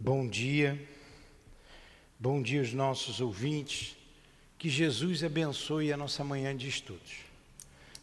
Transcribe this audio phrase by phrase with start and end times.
[0.00, 0.80] Bom dia,
[2.20, 3.96] bom dia aos nossos ouvintes,
[4.56, 7.16] que Jesus abençoe a nossa manhã de estudos.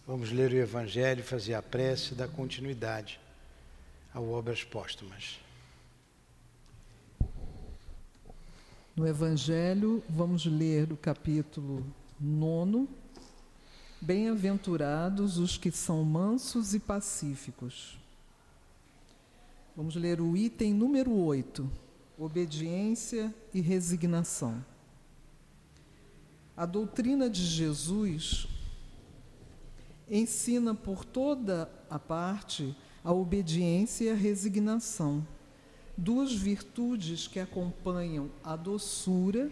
[0.05, 3.17] Vamos ler o Evangelho, fazer a prece e dar continuidade
[4.13, 5.39] ao Obras Póstumas.
[8.93, 11.81] No Evangelho, vamos ler o capítulo
[12.19, 12.89] 9.
[14.01, 17.97] Bem-aventurados os que são mansos e pacíficos.
[19.77, 21.84] Vamos ler o item número 8
[22.17, 24.63] obediência e resignação.
[26.55, 28.47] A doutrina de Jesus
[30.09, 35.25] ensina por toda a parte a obediência e a resignação,
[35.97, 39.51] duas virtudes que acompanham a doçura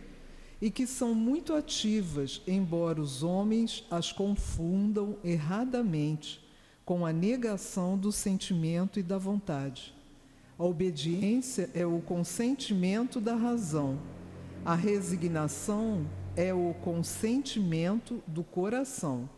[0.62, 6.42] e que são muito ativas, embora os homens as confundam erradamente
[6.86, 9.93] com a negação do sentimento e da vontade.
[10.64, 14.00] A obediência é o consentimento da razão.
[14.64, 19.30] A resignação é o consentimento do coração.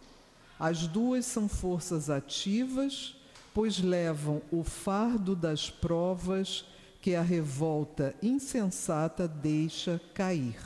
[0.60, 3.20] As duas são forças ativas,
[3.56, 6.64] pois levam o fardo das provas
[7.02, 10.60] que a revolta insensata deixa cair.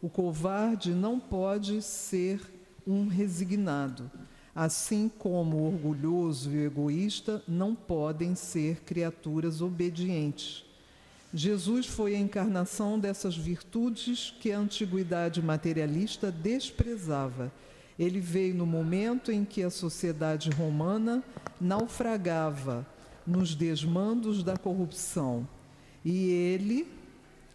[0.00, 2.40] O covarde não pode ser
[2.86, 4.08] um resignado,
[4.54, 10.64] assim como o orgulhoso e egoísta não podem ser criaturas obedientes.
[11.32, 17.52] Jesus foi a encarnação dessas virtudes que a antiguidade materialista desprezava.
[17.96, 21.22] Ele veio no momento em que a sociedade romana
[21.60, 22.84] naufragava
[23.24, 25.46] nos desmandos da corrupção.
[26.04, 26.88] E ele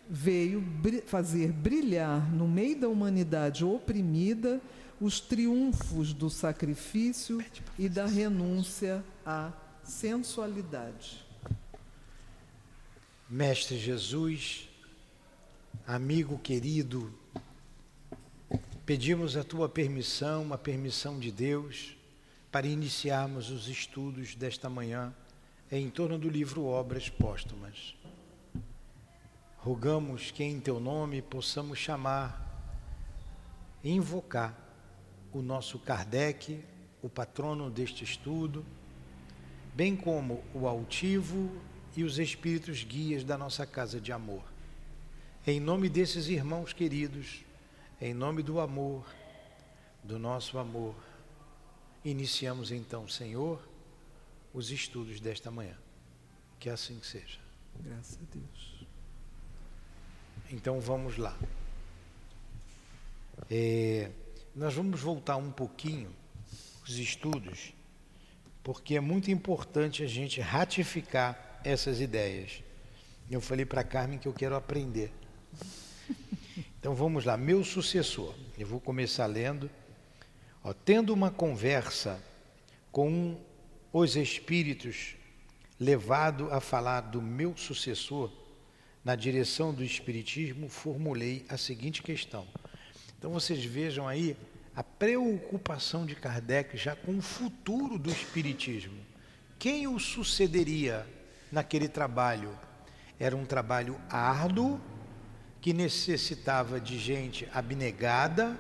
[0.10, 0.64] veio
[1.08, 4.62] fazer brilhar no meio da humanidade oprimida
[5.00, 7.44] os triunfos do sacrifício
[7.78, 9.52] e da renúncia à
[9.84, 11.26] sensualidade.
[13.30, 14.70] Mestre Jesus,
[15.86, 17.14] amigo querido,
[18.86, 21.98] pedimos a tua permissão, a permissão de Deus,
[22.52, 25.14] para iniciarmos os estudos desta manhã
[25.70, 27.96] em torno do livro Obras Póstumas.
[29.58, 32.42] Rogamos que em teu nome possamos chamar,
[33.84, 34.65] invocar
[35.36, 36.64] o nosso Kardec,
[37.02, 38.66] o patrono deste estudo,
[39.74, 41.52] bem como o altivo
[41.94, 44.44] e os espíritos guias da nossa casa de amor.
[45.46, 47.44] Em nome desses irmãos queridos,
[48.00, 49.06] em nome do amor,
[50.02, 50.96] do nosso amor,
[52.06, 53.62] iniciamos então, Senhor,
[54.54, 55.78] os estudos desta manhã.
[56.62, 57.40] Que assim seja.
[57.82, 58.88] Graças a Deus.
[60.50, 61.38] Então vamos lá.
[63.52, 64.10] É,
[64.56, 66.10] nós vamos voltar um pouquinho
[66.84, 67.74] os estudos,
[68.64, 72.64] porque é muito importante a gente ratificar essas ideias.
[73.30, 75.12] Eu falei para Carmen que eu quero aprender.
[76.80, 78.36] Então vamos lá, meu sucessor.
[78.58, 79.70] Eu vou começar lendo.
[80.64, 82.24] Ó, tendo uma conversa
[82.92, 83.42] com
[83.92, 85.16] os espíritos,
[85.80, 88.32] levado a falar do meu sucessor,
[89.04, 92.48] na direção do Espiritismo, formulei a seguinte questão:
[93.26, 94.38] então vocês vejam aí
[94.76, 99.00] a preocupação de Kardec já com o futuro do Espiritismo.
[99.58, 101.08] Quem o sucederia
[101.52, 102.56] naquele trabalho?
[103.20, 104.80] Era um trabalho árduo,
[105.60, 108.56] que necessitava de gente abnegada,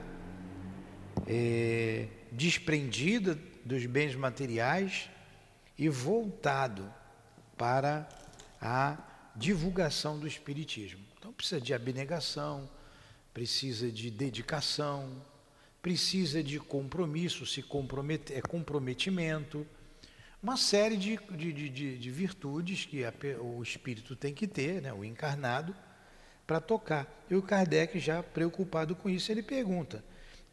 [1.27, 5.11] é, desprendida dos bens materiais
[5.77, 6.91] e voltado
[7.55, 8.09] para
[8.59, 8.97] a
[9.35, 11.05] divulgação do Espiritismo.
[11.19, 12.67] Então precisa de abnegação,
[13.35, 15.21] precisa de dedicação,
[15.81, 19.67] precisa de compromisso, se comprometer, é comprometimento,
[20.41, 24.93] uma série de, de, de, de virtudes que a, o espírito tem que ter, né,
[24.93, 25.75] o encarnado,
[26.47, 27.25] para tocar.
[27.29, 30.01] E o Kardec, já preocupado com isso, ele pergunta: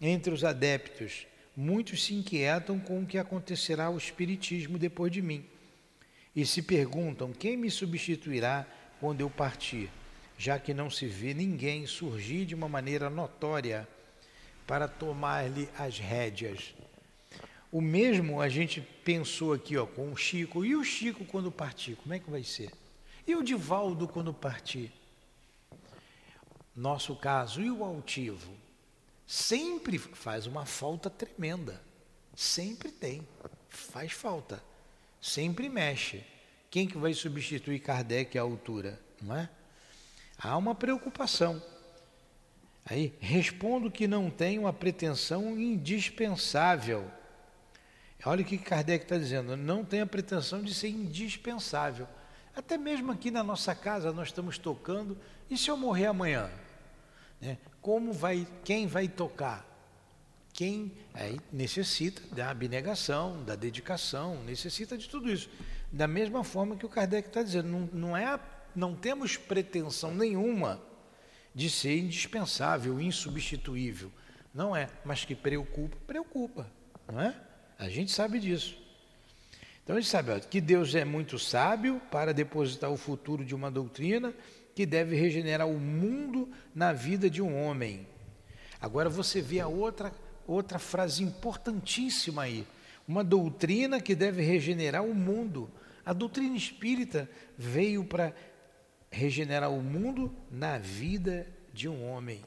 [0.01, 5.47] entre os adeptos, muitos se inquietam com o que acontecerá ao espiritismo depois de mim.
[6.35, 8.67] E se perguntam: quem me substituirá
[8.99, 9.89] quando eu partir?
[10.43, 13.87] Já que não se vê ninguém surgir de uma maneira notória
[14.67, 16.75] para tomar-lhe as rédeas.
[17.71, 20.65] O mesmo a gente pensou aqui ó, com o Chico.
[20.65, 22.73] E o Chico quando partir, como é que vai ser?
[23.25, 24.91] E o Divaldo quando partir?
[26.75, 28.53] Nosso caso, e o altivo?
[29.25, 31.81] Sempre faz uma falta tremenda.
[32.35, 33.23] Sempre tem.
[33.69, 34.61] Faz falta.
[35.21, 36.25] Sempre mexe.
[36.69, 39.01] Quem que vai substituir Kardec à altura?
[39.23, 39.49] Não é?
[40.43, 41.63] Há uma preocupação.
[42.85, 47.09] Aí, respondo que não tenho a pretensão indispensável.
[48.25, 52.09] Olha o que Kardec está dizendo, não tenho a pretensão de ser indispensável.
[52.55, 55.17] Até mesmo aqui na nossa casa nós estamos tocando.
[55.49, 56.51] E se eu morrer amanhã?
[57.41, 57.59] Né?
[57.81, 59.67] Como vai, quem vai tocar?
[60.53, 65.49] Quem aí necessita da abnegação, da dedicação, necessita de tudo isso.
[65.91, 68.39] Da mesma forma que o Kardec está dizendo, não, não, é,
[68.75, 70.81] não temos pretensão nenhuma
[71.55, 74.11] de ser indispensável, insubstituível.
[74.55, 76.71] Não é, mas que preocupa, preocupa,
[77.11, 77.35] não é?
[77.79, 78.77] A gente sabe disso.
[79.83, 83.55] Então a gente sabe ó, que Deus é muito sábio para depositar o futuro de
[83.55, 84.33] uma doutrina
[84.75, 88.07] que deve regenerar o mundo na vida de um homem.
[88.81, 90.13] Agora você vê a outra
[90.47, 92.67] outra frase importantíssima aí.
[93.07, 95.71] Uma doutrina que deve regenerar o mundo.
[96.05, 98.35] A doutrina espírita veio para
[99.13, 102.43] regenerar o mundo na vida de um homem.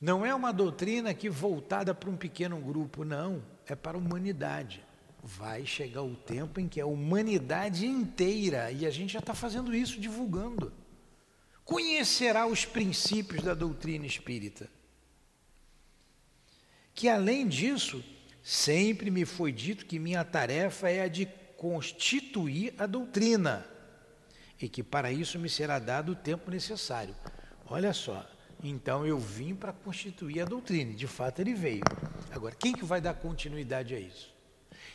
[0.00, 4.82] Não é uma doutrina que voltada para um pequeno grupo, não, é para a humanidade.
[5.22, 9.74] Vai chegar o tempo em que a humanidade inteira, e a gente já está fazendo
[9.74, 10.72] isso, divulgando,
[11.64, 14.70] conhecerá os princípios da doutrina espírita
[16.94, 18.04] que além disso,
[18.42, 21.26] sempre me foi dito que minha tarefa é a de
[21.56, 23.66] constituir a doutrina
[24.62, 27.16] e que para isso me será dado o tempo necessário.
[27.66, 28.24] Olha só,
[28.62, 31.82] então eu vim para constituir a doutrina, de fato ele veio.
[32.30, 34.32] Agora, quem que vai dar continuidade a isso?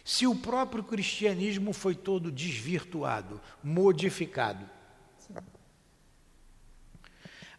[0.05, 4.65] Se o próprio cristianismo foi todo desvirtuado, modificado,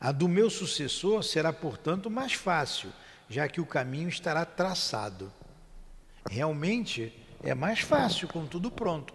[0.01, 2.91] a do meu sucessor será, portanto, mais fácil
[3.29, 5.31] já que o caminho estará traçado.
[6.31, 7.13] Realmente
[7.43, 9.13] é mais fácil com tudo pronto.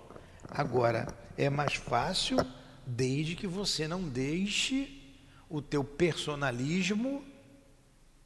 [0.47, 2.37] Agora, é mais fácil
[2.85, 5.01] desde que você não deixe
[5.49, 7.23] o teu personalismo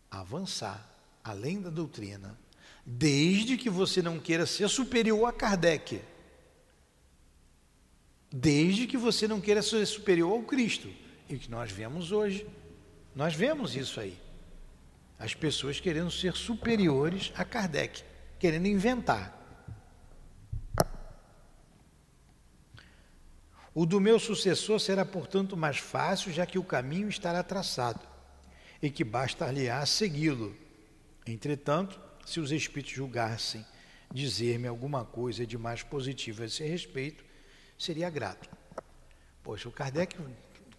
[0.09, 0.88] avançar
[1.24, 2.38] além da doutrina.
[2.86, 6.01] Desde que você não queira ser superior a Kardec.
[8.31, 10.89] Desde que você não queira ser superior ao Cristo.
[11.30, 12.48] E o que nós vemos hoje.
[13.13, 14.18] Nós vemos isso aí.
[15.19, 18.04] As pessoas querendo ser superiores a Kardec,
[18.39, 19.36] querendo inventar.
[23.79, 28.00] O do meu sucessor será, portanto, mais fácil, já que o caminho estará traçado
[28.81, 30.57] e que basta-lhe-á segui-lo.
[31.27, 33.63] Entretanto, se os espíritos julgassem
[34.12, 37.24] dizer-me alguma coisa de mais positiva a esse respeito,
[37.77, 38.50] seria grato.
[39.44, 40.18] Poxa, o Kardec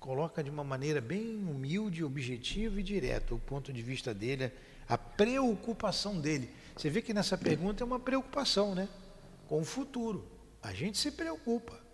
[0.01, 4.51] coloca de uma maneira bem humilde, objetiva e direta o ponto de vista dele,
[4.89, 6.51] a preocupação dele.
[6.77, 8.89] Você vê que nessa pergunta é uma preocupação, né?
[9.47, 10.27] Com o futuro.
[10.61, 11.87] A gente se preocupa.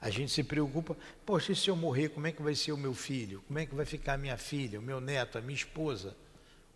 [0.00, 2.76] A gente se preocupa, poxa, e se eu morrer, como é que vai ser o
[2.76, 3.42] meu filho?
[3.46, 6.16] Como é que vai ficar a minha filha, o meu neto, a minha esposa,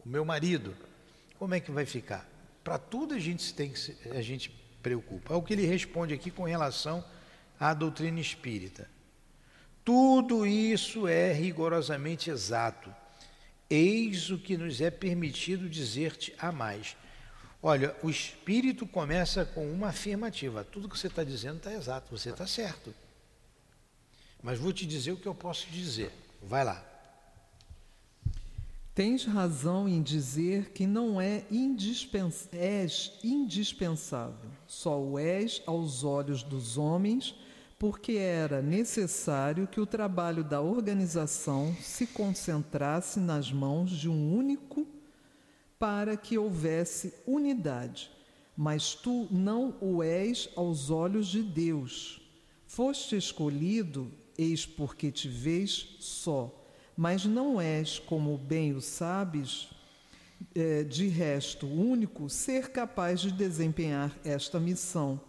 [0.05, 0.77] o meu marido?
[1.39, 2.29] Como é que vai ficar?
[2.63, 4.51] Para tudo a gente tem que a gente
[4.83, 5.33] preocupa.
[5.33, 7.03] É o que ele responde aqui com relação
[7.59, 8.89] à doutrina espírita.
[9.83, 12.95] Tudo isso é rigorosamente exato.
[13.69, 16.97] Eis o que nos é permitido dizer-te a mais.
[17.63, 20.63] Olha, o espírito começa com uma afirmativa.
[20.65, 22.95] Tudo que você está dizendo está exato, você está certo.
[24.45, 26.13] Mas vou te dizer o que eu posso dizer.
[26.43, 26.85] Vai lá.
[28.95, 36.43] Tens razão em dizer que não é indispens és indispensável, só o és aos olhos
[36.43, 37.35] dos homens
[37.79, 44.87] porque era necessário que o trabalho da organização se concentrasse nas mãos de um único
[45.79, 48.11] para que houvesse unidade.
[48.57, 52.21] Mas tu não o és aos olhos de Deus.
[52.67, 56.53] Foste escolhido, eis porque te vês só,
[56.97, 59.69] mas não és, como bem o sabes,
[60.55, 65.21] eh, de resto único, ser capaz de desempenhar esta missão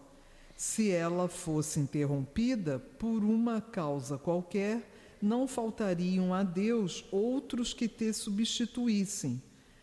[0.56, 4.90] se ela fosse interrompida por uma causa qualquer,
[5.22, 9.42] não faltariam a Deus outros que te substituíssem.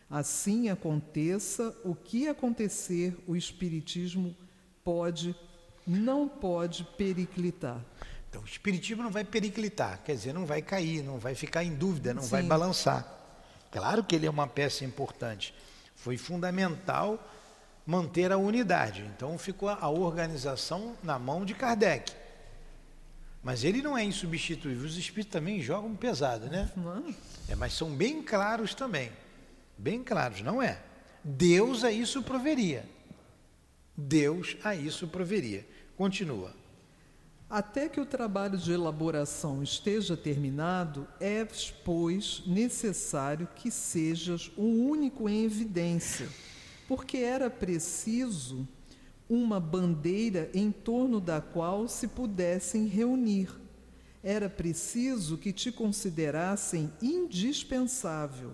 [0.09, 4.35] Assim aconteça o que acontecer, o Espiritismo
[4.83, 5.35] pode,
[5.85, 7.83] não pode periclitar.
[8.33, 11.75] Então, o Espiritismo não vai periclitar, quer dizer, não vai cair, não vai ficar em
[11.75, 12.29] dúvida, não Sim.
[12.29, 13.07] vai balançar.
[13.69, 15.53] Claro que ele é uma peça importante.
[15.95, 17.23] Foi fundamental
[17.85, 19.03] manter a unidade.
[19.15, 22.11] Então ficou a organização na mão de Kardec.
[23.43, 24.83] Mas ele não é insubstituível.
[24.83, 26.71] Os espíritos também jogam pesado, né?
[27.47, 29.11] É, mas são bem claros também.
[29.77, 30.81] Bem claros, não é?
[31.23, 32.83] Deus a isso proveria.
[33.95, 35.63] Deus a isso proveria.
[35.95, 36.62] Continua.
[37.53, 41.47] Até que o trabalho de elaboração esteja terminado, é,
[41.85, 46.27] pois, necessário que sejas o único em evidência
[46.87, 48.67] porque era preciso
[49.29, 53.49] uma bandeira em torno da qual se pudessem reunir.
[54.21, 58.51] Era preciso que te considerassem indispensável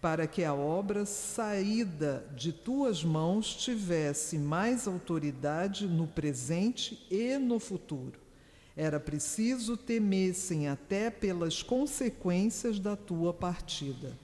[0.00, 7.58] para que a obra saída de tuas mãos tivesse mais autoridade no presente e no
[7.58, 8.29] futuro.
[8.76, 14.16] Era preciso temessem até pelas consequências da tua partida.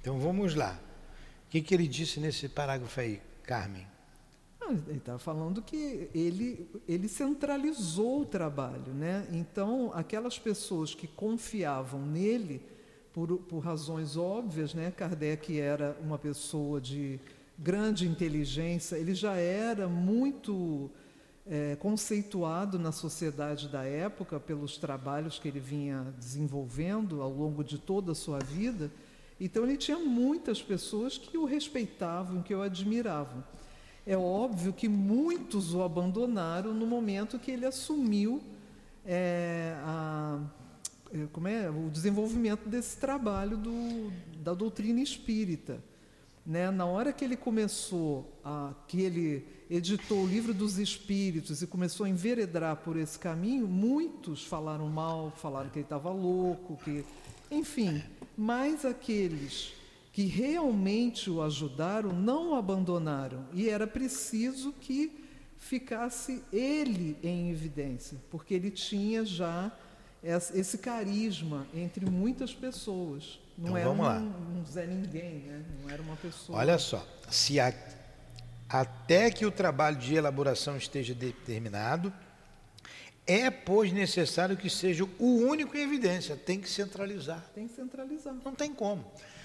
[0.00, 0.78] Então vamos lá.
[1.46, 3.86] O que, que ele disse nesse parágrafo aí, Carmen?
[4.60, 9.26] Ah, ele está falando que ele, ele centralizou o trabalho, né?
[9.32, 12.62] Então, aquelas pessoas que confiavam nele,
[13.12, 14.90] por, por razões óbvias, né?
[14.90, 17.20] Kardec era uma pessoa de
[17.58, 20.90] grande inteligência, ele já era muito
[21.46, 27.78] é, conceituado na sociedade da época pelos trabalhos que ele vinha desenvolvendo ao longo de
[27.78, 28.90] toda a sua vida.
[29.40, 33.42] Então, ele tinha muitas pessoas que o respeitavam, que o admiravam.
[34.06, 38.42] É óbvio que muitos o abandonaram no momento que ele assumiu
[39.04, 40.40] é, a,
[41.12, 45.82] é, como é, o desenvolvimento desse trabalho do, da doutrina espírita.
[46.44, 46.70] Né?
[46.70, 52.04] Na hora que ele começou, a, que ele editou o livro dos Espíritos e começou
[52.04, 57.04] a enveredar por esse caminho, muitos falaram mal, falaram que ele estava louco, que,
[57.50, 58.02] enfim,
[58.36, 59.72] mas aqueles
[60.12, 65.10] que realmente o ajudaram não o abandonaram e era preciso que
[65.56, 69.72] ficasse ele em evidência, porque ele tinha já
[70.54, 73.40] esse carisma entre muitas pessoas.
[73.62, 74.18] Não então, era vamos um, lá.
[74.18, 75.64] um Zé Ninguém, né?
[75.80, 76.58] não era uma pessoa.
[76.58, 77.72] Olha só, se a,
[78.68, 82.12] até que o trabalho de elaboração esteja determinado,
[83.24, 87.44] é, pois, necessário que seja o único em evidência, tem que centralizar.
[87.54, 88.34] Tem que centralizar.
[88.44, 89.04] Não tem como.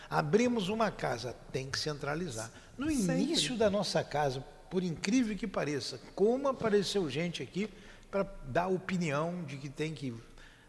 [0.10, 2.52] Abrimos uma casa, tem que centralizar.
[2.76, 3.22] No Sempre.
[3.22, 7.70] início da nossa casa, por incrível que pareça, como apareceu gente aqui
[8.10, 10.16] para dar opinião de que tem que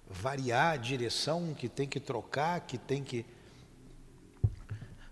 [0.07, 3.25] variar a direção, que tem que trocar, que tem que.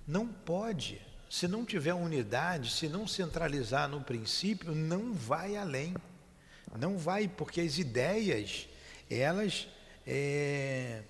[0.06, 1.00] Não pode.
[1.28, 5.94] Se não tiver unidade, se não centralizar no princípio, não vai além.
[6.78, 8.68] Não vai, porque as ideias,
[9.10, 9.66] elas
[10.06, 11.02] é,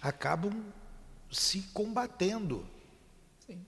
[0.00, 0.64] acabam
[1.30, 2.66] se combatendo.
[3.46, 3.64] Sim.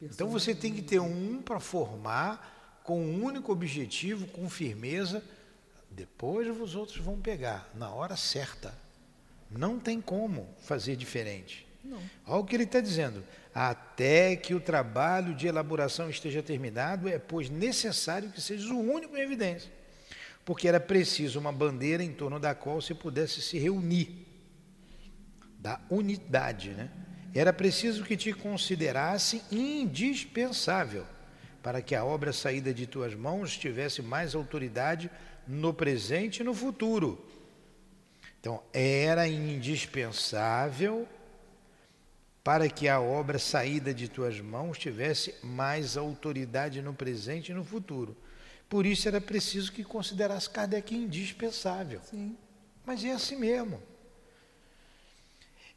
[0.00, 5.22] Então você tem que ter um para formar com um único objetivo, com firmeza.
[5.90, 8.74] Depois os outros vão pegar na hora certa.
[9.50, 11.66] Não tem como fazer diferente.
[11.84, 12.00] Não.
[12.26, 13.24] Olha o que ele está dizendo.
[13.54, 19.16] Até que o trabalho de elaboração esteja terminado, é pois necessário que seja o único
[19.16, 19.70] em evidência.
[20.44, 24.26] Porque era preciso uma bandeira em torno da qual se pudesse se reunir.
[25.58, 26.90] Da unidade, né?
[27.34, 31.06] Era preciso que te considerasse indispensável
[31.62, 35.10] para que a obra saída de tuas mãos tivesse mais autoridade
[35.46, 37.24] no presente e no futuro.
[38.40, 41.06] Então, era indispensável
[42.42, 47.64] para que a obra saída de tuas mãos tivesse mais autoridade no presente e no
[47.64, 48.16] futuro.
[48.68, 52.00] Por isso era preciso que considerasse Kardec indispensável.
[52.08, 52.36] Sim.
[52.86, 53.82] Mas é assim mesmo.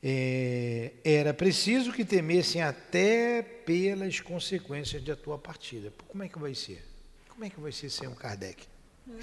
[0.02, 5.94] É, era preciso que temessem até pelas consequências da tua partida.
[6.08, 6.86] Como é que vai ser?
[7.30, 8.68] Como é que vai ser ser um Kardec?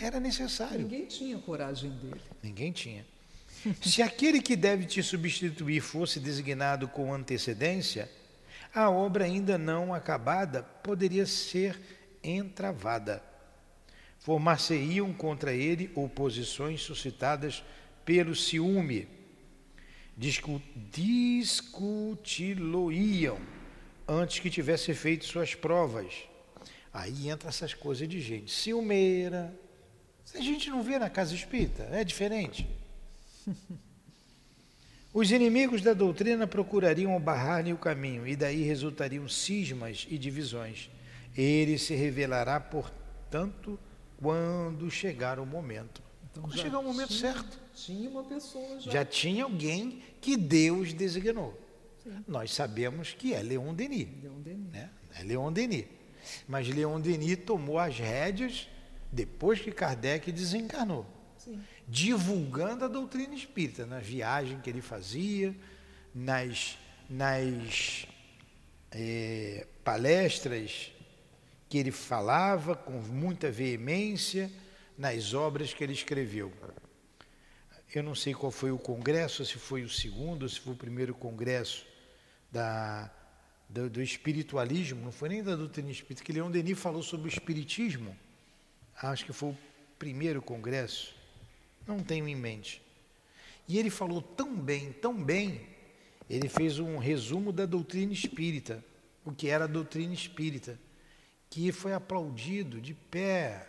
[0.01, 0.81] Era necessário.
[0.81, 2.21] Ninguém tinha coragem dele.
[2.43, 3.07] Ninguém tinha.
[3.83, 8.11] Se aquele que deve te substituir fosse designado com antecedência,
[8.75, 11.79] a obra ainda não acabada poderia ser
[12.23, 13.23] entravada.
[14.21, 17.63] Formar-se-iam contra ele oposições suscitadas
[18.05, 19.09] pelo ciúme.
[20.17, 23.39] Discu Discuti-lo-iam
[24.07, 26.13] antes que tivesse feito suas provas.
[26.93, 29.57] Aí entra essas coisas de gente ciumeira.
[30.35, 32.67] A gente não vê na casa espírita, é diferente.
[35.13, 40.89] Os inimigos da doutrina procurariam barrar-lhe o caminho, e daí resultariam cismas e divisões.
[41.37, 43.79] Ele se revelará, portanto,
[44.17, 46.01] quando chegar o momento.
[46.31, 47.59] Então, quando já chegar o momento tinha- certo.
[47.75, 48.91] Tinha uma pessoa já.
[48.93, 51.59] Já tinha alguém que Deus designou.
[52.27, 54.09] Nós sabemos que é Leon Denis.
[54.23, 54.71] Leon Denis.
[54.71, 54.91] Né?
[55.19, 55.87] É Leon Denis.
[56.47, 58.69] Mas Leon Denis tomou as rédeas
[59.11, 61.20] depois que Kardec desencarnou Sim.
[61.89, 65.55] Divulgando a doutrina espírita, na viagem que ele fazia,
[66.15, 68.07] nas, nas
[68.93, 70.93] eh, palestras
[71.69, 74.51] que ele falava com muita veemência,
[74.99, 76.53] nas obras que ele escreveu.
[77.95, 81.15] Eu não sei qual foi o congresso, se foi o segundo, se foi o primeiro
[81.15, 81.87] congresso
[82.51, 83.11] da,
[83.69, 87.33] do, do, espiritualismo, não foi nem da doutrina espírita, que Leon Denis falou sobre o
[87.33, 88.17] espiritismo,
[89.01, 89.59] acho que foi o
[89.99, 91.15] primeiro congresso,
[91.87, 92.83] não tenho em mente.
[93.69, 95.61] E ele falou tão bem, tão bem,
[96.29, 98.85] ele fez um resumo da doutrina espírita,
[99.25, 100.79] o que era a doutrina espírita,
[101.49, 103.67] que foi aplaudido de pé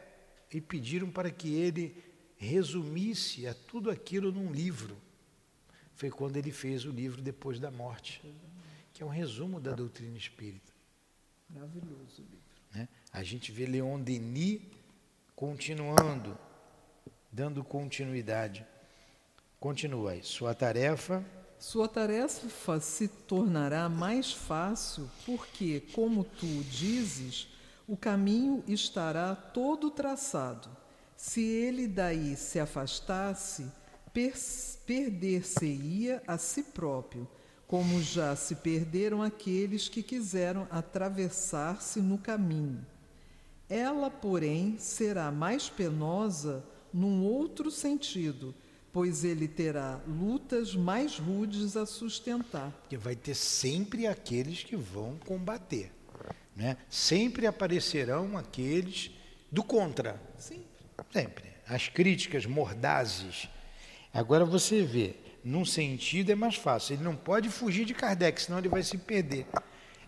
[0.52, 1.96] e pediram para que ele
[2.38, 4.98] resumisse a tudo aquilo num livro.
[5.96, 8.22] Foi quando ele fez o livro Depois da Morte
[9.02, 10.72] que é um resumo da doutrina espírita.
[11.50, 12.38] Maravilhoso o livro.
[12.72, 12.88] Né?
[13.12, 14.62] A gente vê Leon Denis
[15.36, 16.38] continuando,
[17.32, 18.66] dando continuidade.
[19.60, 20.24] Continua aí.
[20.24, 21.24] Sua tarefa.
[21.58, 27.48] Sua tarefa se tornará mais fácil porque, como tu dizes,
[27.88, 30.70] o caminho estará todo traçado.
[31.16, 33.72] Se ele daí se afastasse,
[34.86, 37.28] perder-se-ia a si próprio
[37.72, 42.86] como já se perderam aqueles que quiseram atravessar-se no caminho.
[43.70, 48.54] Ela, porém, será mais penosa num outro sentido,
[48.92, 52.72] pois ele terá lutas mais rudes a sustentar.
[52.90, 55.92] Que vai ter sempre aqueles que vão combater.
[56.56, 56.78] Né?
[56.90, 59.12] Sempre aparecerão aqueles
[59.52, 60.22] do contra.
[60.38, 60.66] Sempre.
[61.12, 61.46] Sempre.
[61.68, 63.48] As críticas mordazes.
[64.14, 66.96] Agora você vê, num sentido é mais fácil.
[66.96, 69.48] Ele não pode fugir de Kardec, senão ele vai se perder.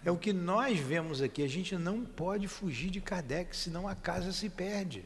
[0.04, 1.42] É o que nós vemos aqui.
[1.42, 5.06] A gente não pode fugir de Kardec, senão a casa se perde.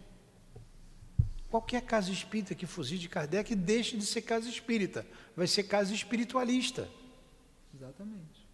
[1.50, 5.94] Qualquer casa espírita que fugir de Kardec deixa de ser casa espírita, vai ser casa
[5.94, 6.89] espiritualista.
[7.74, 8.48] Exatamente.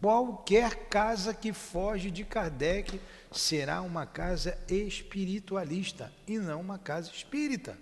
[0.00, 7.78] Qualquer casa que foge de Kardec será uma casa espiritualista e não uma casa espírita.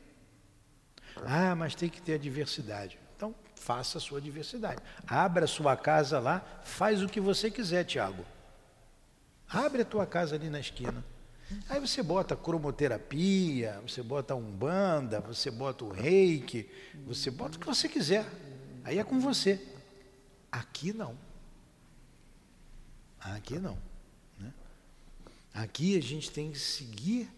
[1.24, 2.98] Ah, mas tem que ter a diversidade.
[3.16, 4.82] Então, faça a sua diversidade.
[5.06, 8.24] Abra a sua casa lá, faz o que você quiser, Tiago.
[9.48, 11.02] Abre a tua casa ali na esquina.
[11.68, 16.68] Aí você bota cromoterapia, você bota umbanda, você bota o reiki,
[17.06, 18.26] você bota o que você quiser.
[18.84, 19.60] Aí é com você.
[20.50, 21.16] Aqui não.
[23.20, 23.76] Aqui não.
[24.38, 24.52] Né?
[25.52, 27.28] Aqui a gente tem que seguir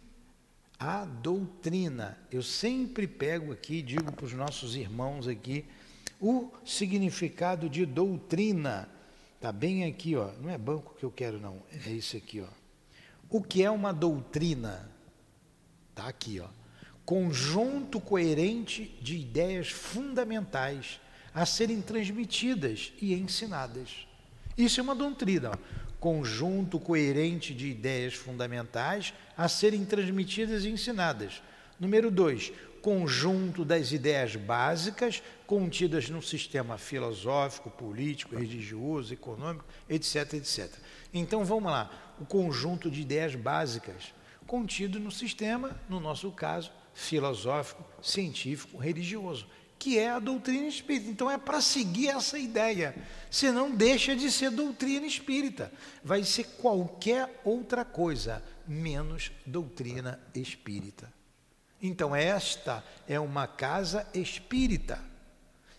[0.78, 2.18] a doutrina.
[2.30, 5.64] Eu sempre pego aqui, digo para os nossos irmãos aqui,
[6.20, 8.88] o significado de doutrina.
[9.36, 10.32] Está bem aqui, ó.
[10.40, 11.62] Não é banco que eu quero, não.
[11.86, 12.61] É isso aqui, ó.
[13.32, 14.88] O que é uma doutrina?
[15.90, 16.48] Está aqui, ó.
[17.04, 21.00] Conjunto coerente de ideias fundamentais
[21.34, 24.06] a serem transmitidas e ensinadas.
[24.56, 25.50] Isso é uma doutrina.
[25.50, 31.40] Ó conjunto coerente de ideias fundamentais a serem transmitidas e ensinadas.
[31.78, 40.72] Número dois, conjunto das ideias básicas contidas no sistema filosófico, político, religioso, econômico, etc, etc.
[41.14, 41.88] Então vamos lá,
[42.22, 44.14] o conjunto de ideias básicas
[44.46, 49.46] contido no sistema, no nosso caso, filosófico, científico, religioso
[49.82, 51.10] que é a doutrina espírita.
[51.10, 52.94] Então é para seguir essa ideia.
[53.28, 55.72] Senão deixa de ser doutrina espírita.
[56.04, 61.12] Vai ser qualquer outra coisa, menos doutrina espírita.
[61.82, 65.02] Então esta é uma casa espírita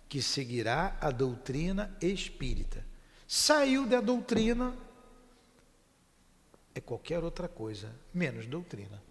[0.10, 2.86] que seguirá a doutrina espírita.
[3.26, 4.76] Saiu da doutrina
[6.76, 9.02] é qualquer outra coisa, menos doutrina.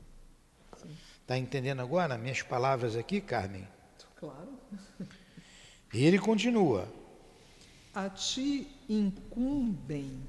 [1.21, 3.67] Está entendendo agora minhas palavras aqui, Carmen?
[4.17, 4.59] Claro.
[5.93, 6.89] E ele continua:
[7.95, 10.21] A ti incumbem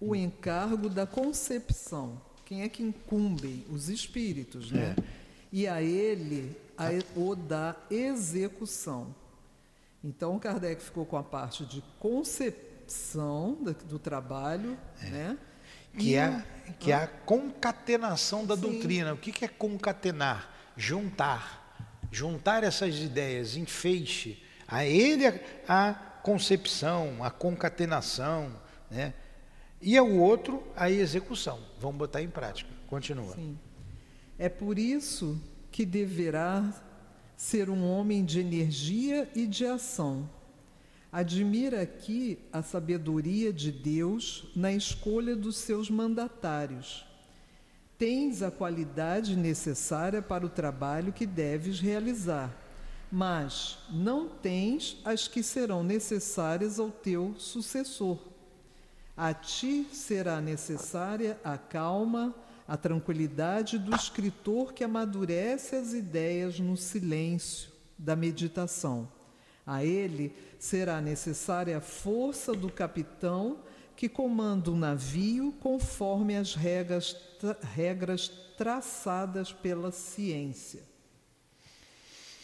[0.00, 2.20] o encargo da concepção.
[2.44, 3.64] Quem é que incumbem?
[3.70, 4.96] Os espíritos, né?
[4.98, 5.02] É.
[5.52, 9.14] E a ele a, o da execução.
[10.02, 15.10] Então, Kardec ficou com a parte de concepção do, do trabalho, é.
[15.10, 15.38] né?
[15.96, 16.44] Que, é,
[16.78, 18.60] que é a concatenação da Sim.
[18.62, 19.12] doutrina.
[19.12, 20.48] O que, é concatenar?
[20.76, 21.60] Juntar
[22.10, 25.34] juntar essas ideias em feixe, a ele a,
[25.68, 28.52] a concepção, a concatenação,
[28.90, 29.14] né?
[29.80, 31.60] e ao outro a execução.
[31.78, 32.70] Vamos botar em prática.
[32.86, 33.34] Continua.
[33.34, 33.58] Sim.
[34.38, 36.72] É por isso que deverá
[37.36, 40.28] ser um homem de energia e de ação.
[41.12, 47.10] Admira aqui a sabedoria de Deus na escolha dos seus mandatários
[48.00, 52.50] tens a qualidade necessária para o trabalho que deves realizar,
[53.12, 58.18] mas não tens as que serão necessárias ao teu sucessor.
[59.14, 62.34] A ti será necessária a calma,
[62.66, 69.06] a tranquilidade do escritor que amadurece as ideias no silêncio da meditação.
[69.70, 73.60] A ele será necessária a força do capitão
[73.94, 78.28] que comanda o navio conforme as regras, tra regras
[78.58, 80.82] traçadas pela ciência.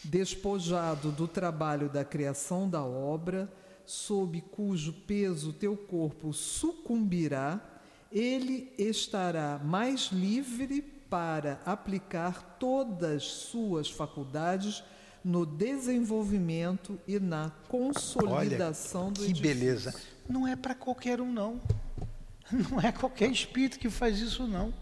[0.01, 3.51] Despojado do trabalho da criação da obra,
[3.85, 7.59] sob cujo peso teu corpo sucumbirá,
[8.09, 14.81] ele estará mais livre para aplicar todas suas faculdades
[15.27, 19.43] no desenvolvimento e na consolidação Olha, do que edifício.
[19.43, 20.01] beleza.
[20.29, 21.61] Não é para qualquer um, não.
[22.49, 24.73] Não é qualquer espírito que faz isso, não.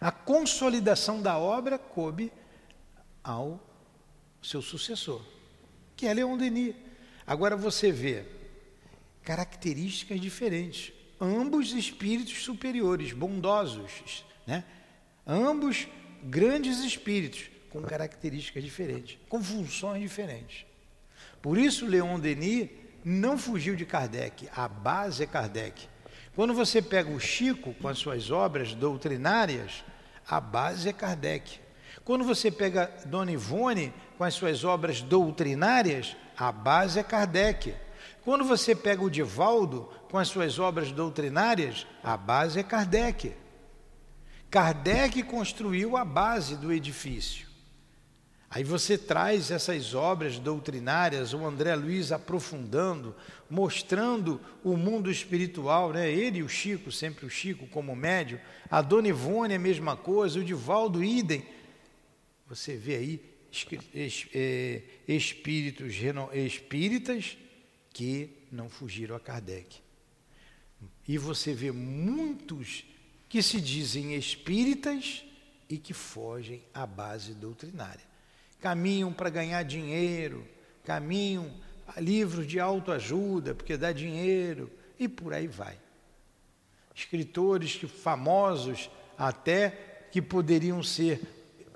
[0.00, 2.32] A consolidação da obra coube
[3.24, 3.60] ao
[4.40, 5.20] seu sucessor,
[5.96, 6.76] que é Leon Denis.
[7.26, 8.24] Agora você vê
[9.24, 10.92] características diferentes.
[11.20, 14.62] Ambos espíritos superiores, bondosos, né?
[15.26, 15.88] Ambos
[16.22, 20.64] grandes espíritos, com características diferentes, com funções diferentes.
[21.42, 22.70] Por isso, Leon Denis
[23.04, 25.88] não fugiu de Kardec, a base é Kardec.
[26.36, 29.84] Quando você pega o Chico com as suas obras doutrinárias,
[30.24, 31.58] a base é Kardec.
[32.04, 37.74] Quando você pega Dona Ivone com as suas obras doutrinárias, a base é Kardec.
[38.22, 43.34] Quando você pega o Divaldo com as suas obras doutrinárias, a base é Kardec.
[44.48, 47.53] Kardec construiu a base do edifício.
[48.54, 53.12] Aí você traz essas obras doutrinárias, o André Luiz aprofundando,
[53.50, 56.08] mostrando o mundo espiritual, né?
[56.08, 58.40] ele e o Chico, sempre o Chico como médio,
[58.70, 61.44] a Dona Ivone a mesma coisa, o Divaldo idem.
[62.46, 63.20] Você vê aí
[64.32, 65.96] é, espíritos
[66.32, 67.36] espíritas
[67.92, 69.80] que não fugiram a Kardec.
[71.08, 72.84] E você vê muitos
[73.28, 75.24] que se dizem espíritas
[75.68, 78.13] e que fogem à base doutrinária
[78.64, 80.48] caminham para ganhar dinheiro,
[80.84, 81.52] caminham
[81.86, 85.78] a livros de autoajuda, porque dá dinheiro, e por aí vai.
[86.94, 91.20] Escritores que, famosos até que poderiam ser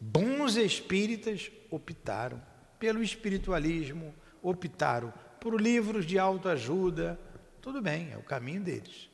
[0.01, 2.41] bons espíritas optaram
[2.79, 7.21] pelo espiritualismo, optaram por livros de autoajuda,
[7.61, 9.11] tudo bem, é o caminho deles.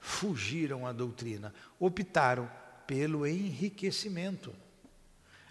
[0.00, 2.50] Fugiram à doutrina, optaram
[2.84, 4.52] pelo enriquecimento.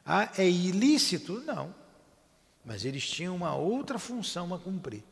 [0.06, 1.40] Ah, é ilícito?
[1.42, 1.74] Não.
[2.64, 5.04] Mas eles tinham uma outra função a cumprir.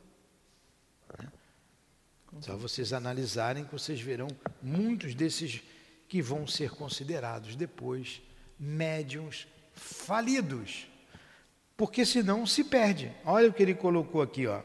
[1.17, 1.27] Né?
[2.41, 4.27] Só vocês analisarem que vocês verão
[4.61, 5.61] muitos desses
[6.07, 8.21] que vão ser considerados depois
[8.59, 10.87] médiums falidos.
[11.77, 13.11] Porque senão se perde.
[13.23, 14.61] Olha o que ele colocou aqui, ó.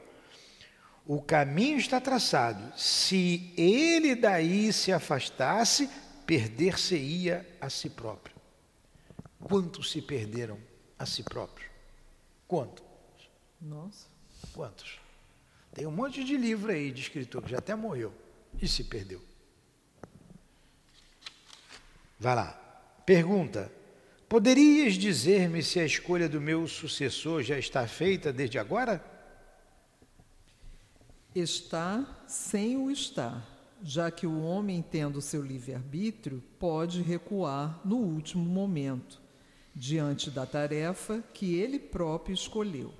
[1.06, 2.76] O caminho está traçado.
[2.78, 5.88] Se ele daí se afastasse,
[6.26, 8.34] perder-se-ia a si próprio.
[9.44, 10.58] Quantos se perderam
[10.98, 11.70] a si próprios?
[12.48, 12.82] Quantos?
[13.60, 14.06] Nossa.
[14.54, 14.98] Quantos?
[15.74, 18.12] Tem um monte de livro aí de escritor que já até morreu
[18.60, 19.22] e se perdeu.
[22.18, 22.52] Vai lá.
[23.04, 23.70] Pergunta:
[24.30, 29.04] Poderias dizer-me se a escolha do meu sucessor já está feita desde agora?
[31.34, 33.46] Está sem o estar,
[33.82, 39.23] já que o homem, tendo seu livre-arbítrio, pode recuar no último momento
[39.74, 42.92] diante da tarefa que ele próprio escolheu.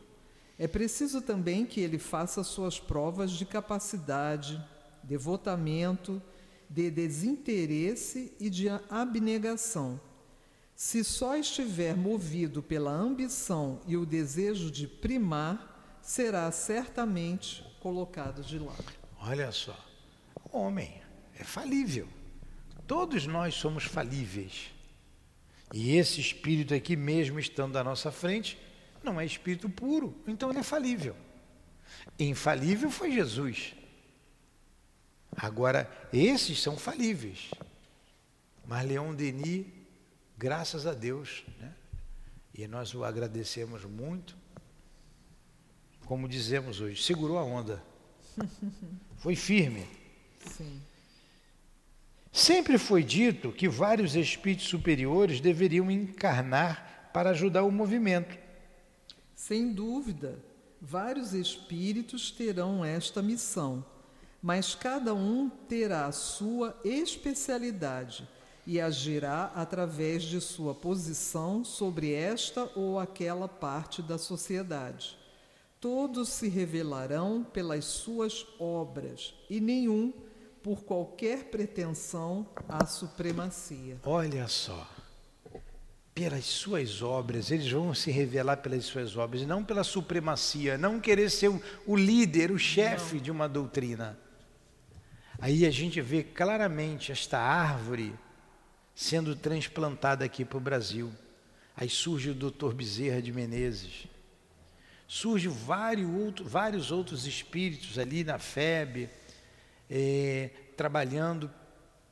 [0.59, 4.63] É preciso também que ele faça suas provas de capacidade,
[5.03, 6.23] devotamento,
[6.69, 10.01] de desinteresse e de abnegação.
[10.75, 18.59] Se só estiver movido pela ambição e o desejo de primar, será certamente colocado de
[18.59, 18.85] lado.
[19.21, 19.79] Olha só,
[20.53, 21.01] o homem
[21.39, 22.09] é falível.
[22.87, 24.74] Todos nós somos falíveis.
[25.73, 28.59] E esse espírito aqui, mesmo estando à nossa frente,
[29.03, 31.17] não é espírito puro, então ele é falível.
[32.19, 33.75] Infalível foi Jesus.
[35.37, 37.51] Agora, esses são falíveis.
[38.67, 39.67] Mas Leon Denis,
[40.39, 41.75] graças a Deus, né?
[42.55, 44.37] e nós o agradecemos muito,
[46.07, 47.83] como dizemos hoje, segurou a onda.
[49.17, 49.87] Foi firme.
[50.47, 50.81] Sim.
[52.35, 58.37] Sempre foi dito que vários espíritos superiores deveriam encarnar para ajudar o movimento.
[59.37, 60.45] Sem dúvida,
[60.81, 63.87] vários espíritos terão esta missão,
[64.43, 68.29] mas cada um terá a sua especialidade
[68.67, 75.17] e agirá através de sua posição sobre esta ou aquela parte da sociedade.
[75.81, 80.13] Todos se revelarão pelas suas obras e nenhum
[80.65, 83.99] por qualquer pretensão à supremacia.
[84.03, 84.89] Olha só,
[86.15, 91.31] pelas suas obras, eles vão se revelar pelas suas obras, não pela supremacia, não querer
[91.31, 94.19] ser o, o líder, o chefe de uma doutrina.
[95.39, 98.15] Aí a gente vê claramente esta árvore
[98.95, 101.13] sendo transplantada aqui para o Brasil.
[101.77, 104.07] Aí surge o doutor Bezerra de Menezes.
[105.07, 109.11] Surge vários, outro, vários outros espíritos ali na FEB,
[109.91, 111.51] é, trabalhando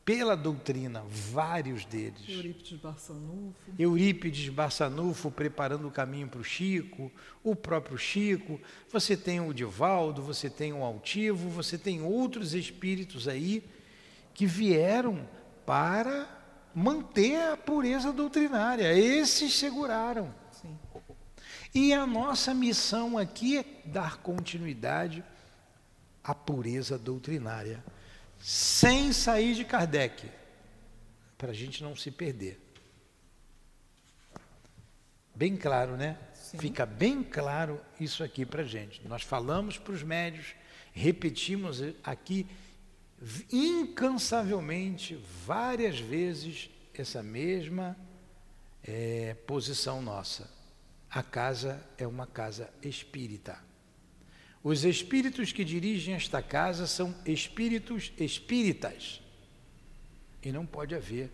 [0.05, 2.23] pela doutrina, vários deles.
[2.29, 3.55] Eurípides Barçanufo.
[3.79, 7.11] Eurípides Barçanufo preparando o caminho para o Chico,
[7.43, 13.29] o próprio Chico, você tem o Divaldo, você tem o Altivo, você tem outros espíritos
[13.29, 13.63] aí
[14.35, 15.29] que vieram
[15.65, 16.29] para
[16.75, 18.93] manter a pureza doutrinária.
[18.93, 20.35] Esses seguraram.
[20.51, 20.77] Sim.
[21.75, 25.25] E a nossa missão aqui é dar continuidade
[26.23, 27.83] à pureza doutrinária
[28.43, 30.29] sem sair de Kardec,
[31.39, 32.61] para a gente não se perder.
[35.35, 36.19] Bem claro, né?
[36.35, 36.59] Sim.
[36.59, 39.07] Fica bem claro isso aqui para a gente.
[39.07, 40.55] Nós falamos para os médios,
[40.93, 42.47] repetimos aqui
[43.51, 45.15] incansavelmente,
[45.47, 47.97] várias vezes, essa mesma
[48.83, 50.51] é, posição nossa.
[51.09, 53.59] A casa é uma casa espírita.
[54.65, 59.21] Os espíritos que dirigem esta casa são espíritos espíritas.
[60.43, 61.31] E não pode haver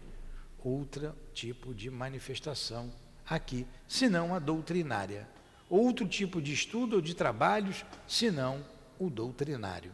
[0.59, 2.91] outro tipo de manifestação
[3.29, 5.29] aqui, senão a doutrinária.
[5.69, 8.65] Outro tipo de estudo ou de trabalhos, senão
[8.99, 9.93] o doutrinário.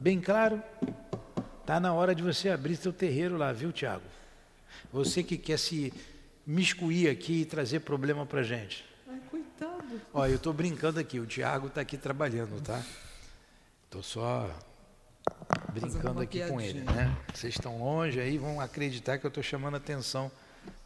[0.00, 0.60] Bem claro?
[1.60, 4.04] Está na hora de você abrir seu terreiro lá, viu, Tiago?
[4.92, 5.92] Você que quer se
[6.46, 8.84] miscuir aqui e trazer problema para gente.
[10.12, 12.82] Olha, eu estou brincando aqui, o Tiago está aqui trabalhando, tá?
[13.84, 14.50] Estou só
[15.72, 17.16] brincando aqui com ele, né?
[17.32, 20.30] Vocês estão longe aí, vão acreditar que eu estou chamando a atenção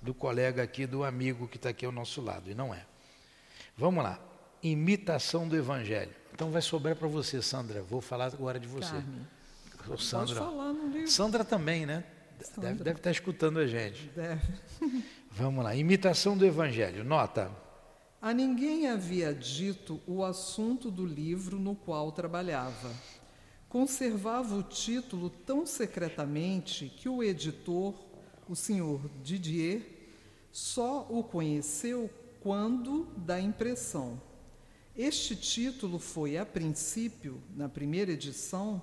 [0.02, 2.85] do colega aqui, do amigo que está aqui ao nosso lado, e não é.
[3.76, 4.18] Vamos lá,
[4.62, 6.14] imitação do Evangelho.
[6.33, 7.83] Então vai sobrar para você, Sandra.
[7.83, 8.92] Vou falar agora de você.
[8.92, 9.98] Carmen.
[9.98, 10.40] Sandra.
[10.40, 11.09] No livro.
[11.09, 12.04] Sandra também, né?
[12.40, 12.70] Sandra.
[12.70, 14.11] Deve, deve estar escutando a gente.
[14.14, 14.40] Deve.
[15.31, 17.04] Vamos lá, imitação do Evangelho.
[17.04, 17.50] Nota.
[18.20, 22.92] A ninguém havia dito o assunto do livro no qual trabalhava.
[23.68, 27.94] Conservava o título tão secretamente que o editor,
[28.48, 29.83] o senhor Didier,
[30.50, 34.20] só o conheceu quando da impressão.
[34.96, 38.83] Este título foi, a princípio, na primeira edição,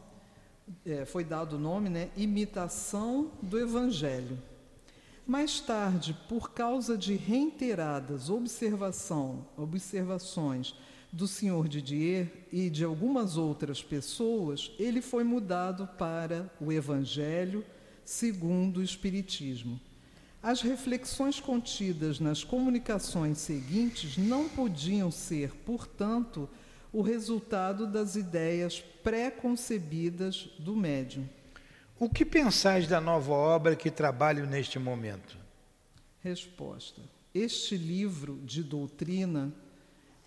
[0.86, 4.41] é, foi dado o nome, né, Imitação do Evangelho.
[5.28, 10.76] Mais tarde, por causa de reiteradas observação, observações
[11.12, 17.66] do senhor Didier e de algumas outras pessoas, ele foi mudado para o Evangelho
[18.04, 19.82] segundo o Espiritismo.
[20.44, 26.48] As reflexões contidas nas comunicações seguintes não podiam ser, portanto,
[26.94, 31.28] o resultado das ideias pré-concebidas do médium.
[31.97, 35.38] O que pensais da nova obra que trabalho neste momento?
[36.19, 37.01] Resposta:
[37.34, 39.53] Este livro de doutrina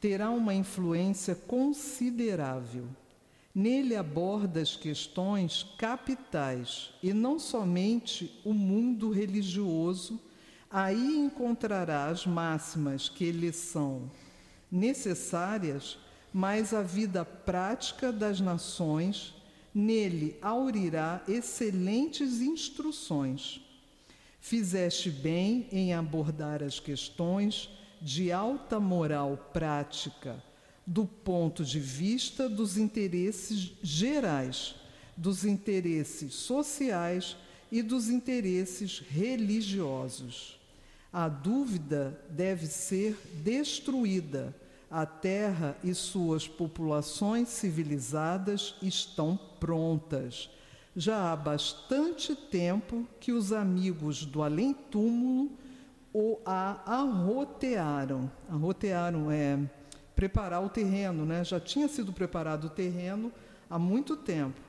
[0.01, 2.87] terá uma influência considerável.
[3.55, 10.19] Nele aborda as questões capitais e não somente o mundo religioso.
[10.71, 14.11] Aí encontrará as máximas que lhe são
[14.73, 15.99] necessárias,
[16.33, 19.35] mas a vida prática das nações
[19.75, 23.61] nele aurirá excelentes instruções.
[24.41, 27.69] Fizeste bem em abordar as questões
[28.01, 30.43] de alta moral prática
[30.87, 34.75] do ponto de vista dos interesses gerais,
[35.15, 37.37] dos interesses sociais
[37.71, 40.59] e dos interesses religiosos.
[41.13, 44.55] A dúvida deve ser destruída
[44.91, 50.51] a terra e suas populações civilizadas estão prontas.
[50.97, 55.51] Já há bastante tempo que os amigos do além-túmulo
[56.13, 58.31] o a arrotearam.
[58.49, 59.59] Arrotearam é
[60.17, 61.45] preparar o terreno, né?
[61.45, 63.33] Já tinha sido preparado o terreno
[63.71, 64.61] há muito tempo.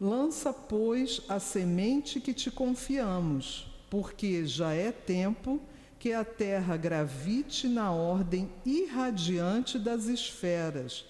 [0.00, 5.60] Lança, pois, a semente que te confiamos, porque já é tempo
[5.98, 11.04] que a Terra gravite na ordem irradiante das esferas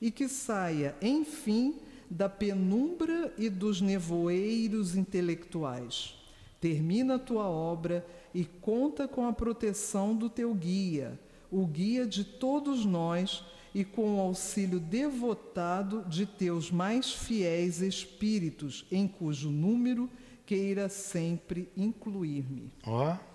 [0.00, 1.76] e que saia, enfim,
[2.08, 6.16] da penumbra e dos nevoeiros intelectuais.
[6.60, 11.18] Termina a tua obra e conta com a proteção do teu guia,
[11.50, 18.84] o guia de todos nós, e com o auxílio devotado de teus mais fiéis espíritos,
[18.90, 20.10] em cujo número
[20.44, 22.72] queira sempre incluir-me.
[22.84, 23.12] Ó.
[23.12, 23.29] Oh.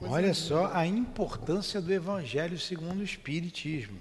[0.00, 3.98] Olha só a importância do Evangelho segundo o Espiritismo.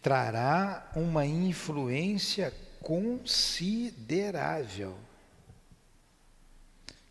[0.00, 4.96] trará uma influência considerável.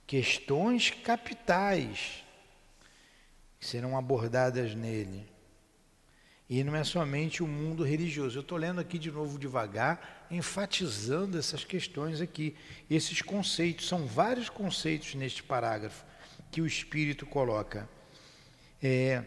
[0.07, 2.23] Questões capitais
[3.59, 5.29] que serão abordadas nele.
[6.49, 8.37] E não é somente o mundo religioso.
[8.37, 12.55] Eu estou lendo aqui de novo devagar, enfatizando essas questões aqui,
[12.89, 13.87] esses conceitos.
[13.87, 16.03] São vários conceitos neste parágrafo
[16.53, 17.89] que o Espírito coloca.
[18.81, 19.23] É,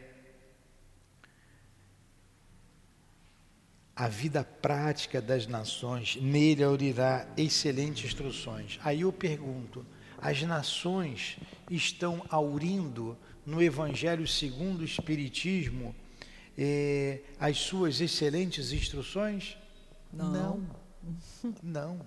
[3.97, 8.79] a vida prática das nações, nele aurirá excelentes instruções.
[8.85, 9.85] Aí eu pergunto:
[10.19, 11.37] as nações
[11.69, 15.97] estão aurindo no Evangelho segundo o Espiritismo
[16.57, 19.57] eh, as suas excelentes instruções?
[20.13, 20.33] Não.
[20.33, 20.77] não.
[21.61, 22.07] Não.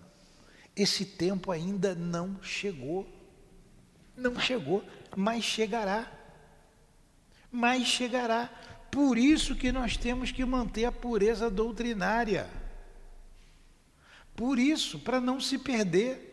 [0.75, 3.05] Esse tempo ainda não chegou.
[4.15, 4.83] Não chegou,
[5.15, 6.11] mas chegará.
[7.51, 8.49] Mas chegará.
[8.91, 12.49] Por isso que nós temos que manter a pureza doutrinária.
[14.35, 16.27] Por isso, para não se perder.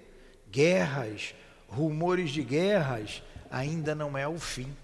[0.51, 1.35] Guerras,
[1.69, 4.75] rumores de guerras, ainda não é o fim.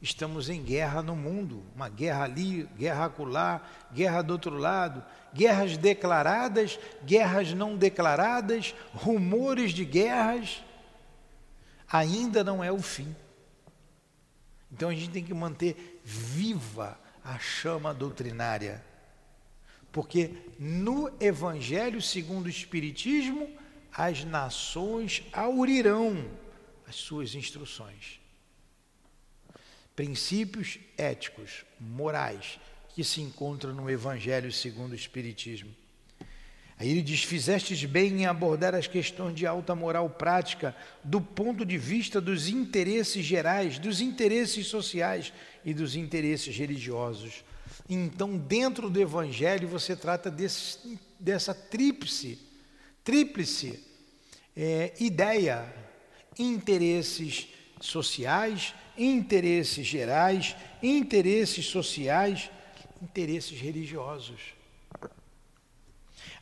[0.00, 3.62] Estamos em guerra no mundo, uma guerra ali, guerra acolá,
[3.92, 10.64] guerra do outro lado, guerras declaradas, guerras não declaradas, rumores de guerras.
[11.92, 13.14] Ainda não é o fim.
[14.72, 18.82] Então a gente tem que manter viva a chama doutrinária.
[19.92, 23.48] Porque no Evangelho segundo o Espiritismo,
[23.92, 26.24] as nações aurirão
[26.88, 28.22] as suas instruções
[29.94, 32.58] princípios éticos, morais,
[32.94, 35.74] que se encontram no Evangelho segundo o Espiritismo.
[36.82, 41.64] Aí ele diz: Fizestes bem em abordar as questões de alta moral prática do ponto
[41.64, 45.32] de vista dos interesses gerais, dos interesses sociais
[45.64, 47.44] e dos interesses religiosos.
[47.88, 52.36] Então, dentro do Evangelho, você trata desse, dessa tríplice,
[53.04, 53.78] tríplice
[54.56, 55.72] é, ideia:
[56.36, 57.46] interesses
[57.80, 62.50] sociais, interesses gerais, interesses sociais,
[63.00, 64.60] interesses religiosos.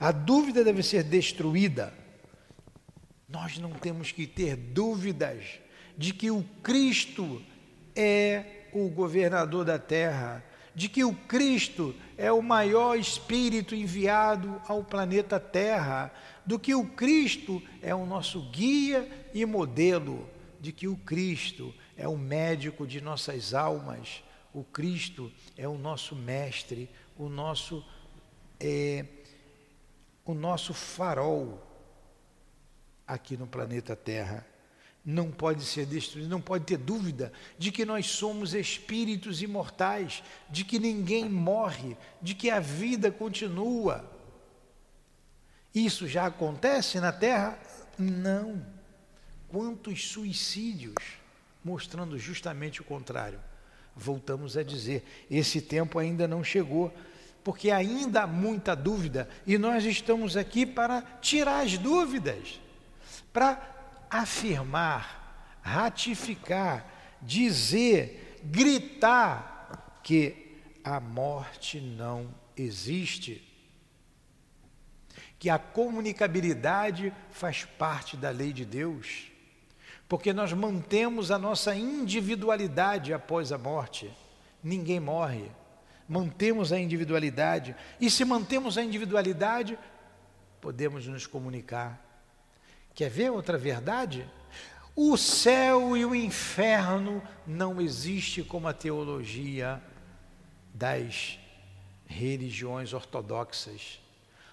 [0.00, 1.92] A dúvida deve ser destruída.
[3.28, 5.60] Nós não temos que ter dúvidas
[5.96, 7.42] de que o Cristo
[7.94, 10.42] é o governador da terra,
[10.74, 16.10] de que o Cristo é o maior espírito enviado ao planeta Terra,
[16.46, 20.26] do que o Cristo é o nosso guia e modelo,
[20.60, 24.22] de que o Cristo é o médico de nossas almas,
[24.54, 27.84] o Cristo é o nosso mestre, o nosso
[28.58, 29.04] é,
[30.24, 31.66] o nosso farol
[33.06, 34.46] aqui no planeta Terra.
[35.04, 40.62] Não pode ser destruído, não pode ter dúvida de que nós somos espíritos imortais, de
[40.62, 44.04] que ninguém morre, de que a vida continua.
[45.74, 47.58] Isso já acontece na Terra?
[47.98, 48.64] Não.
[49.48, 51.20] Quantos suicídios?
[51.64, 53.40] mostrando justamente o contrário.
[53.94, 56.92] Voltamos a dizer: esse tempo ainda não chegou,
[57.42, 62.60] porque ainda há muita dúvida e nós estamos aqui para tirar as dúvidas,
[63.32, 63.60] para
[64.10, 66.86] afirmar, ratificar,
[67.22, 73.46] dizer, gritar que a morte não existe.
[75.38, 79.30] Que a comunicabilidade faz parte da lei de Deus
[80.10, 84.10] porque nós mantemos a nossa individualidade após a morte.
[84.60, 85.52] Ninguém morre.
[86.10, 87.76] Mantemos a individualidade.
[88.00, 89.78] E se mantemos a individualidade,
[90.60, 92.04] podemos nos comunicar.
[92.92, 94.28] Quer ver outra verdade?
[94.96, 99.80] O céu e o inferno não existe como a teologia
[100.74, 101.38] das
[102.08, 104.00] religiões ortodoxas.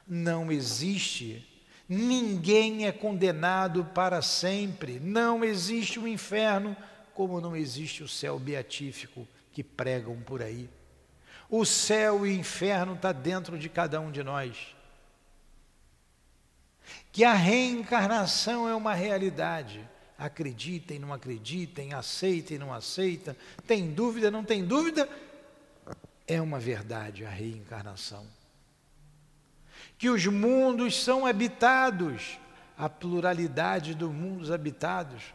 [0.08, 1.44] Não existe
[1.90, 5.00] Ninguém é condenado para sempre.
[5.00, 6.76] Não existe o inferno,
[7.14, 10.70] como não existe o céu beatífico que pregam por aí.
[11.50, 14.76] O céu e o inferno está dentro de cada um de nós.
[17.12, 19.88] Que a reencarnação é uma realidade.
[20.18, 23.36] Acreditem, não acreditem, aceitem, não aceitem,
[23.66, 25.08] tem dúvida, não tem dúvida,
[26.26, 28.26] é uma verdade a reencarnação
[29.98, 32.38] que os mundos são habitados,
[32.78, 35.34] a pluralidade dos mundos habitados.